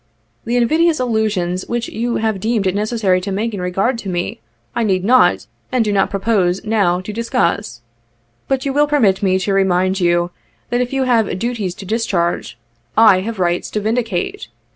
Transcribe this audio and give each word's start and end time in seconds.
The 0.45 0.55
invidious 0.57 0.99
allusions 0.99 1.67
which 1.67 1.87
you 1.87 2.15
have 2.15 2.39
deemed 2.39 2.65
it 2.65 2.73
necessary 2.73 3.21
to 3.21 3.31
make 3.31 3.53
in 3.53 3.61
regard 3.61 3.99
to 3.99 4.09
me, 4.09 4.41
I 4.75 4.81
need 4.83 5.05
not, 5.05 5.45
and 5.71 5.85
do 5.85 5.93
not 5.93 6.09
propose, 6.09 6.65
now, 6.65 7.01
to 7.01 7.13
discuss. 7.13 7.81
But 8.47 8.65
you 8.65 8.73
will 8.73 8.87
permit 8.87 9.21
me 9.21 9.37
to 9.37 9.53
remind 9.53 9.99
you 9.99 10.31
that 10.71 10.81
if 10.81 10.91
you 10.91 11.03
have 11.03 11.37
duties 11.37 11.75
to 11.75 11.85
discharge, 11.85 12.57
I 12.97 13.19
have 13.19 13.37
rights 13.37 13.69
to 13.69 13.79
vindicate. 13.79 14.47